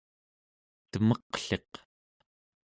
[0.91, 1.71] temeqliq